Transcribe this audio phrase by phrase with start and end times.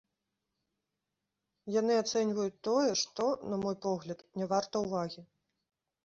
[1.75, 5.21] Яны ацэньваюць тое, што, на мой погляд, не варта ўвагі.